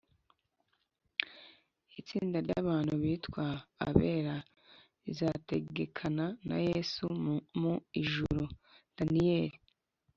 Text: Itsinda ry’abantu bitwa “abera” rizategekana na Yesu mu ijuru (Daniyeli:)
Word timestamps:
Itsinda 1.99 2.37
ry’abantu 2.45 2.93
bitwa 3.03 3.45
“abera” 3.87 4.35
rizategekana 5.05 6.25
na 6.47 6.57
Yesu 6.67 7.03
mu 7.61 7.73
ijuru 8.01 8.43
(Daniyeli:) 8.97 9.57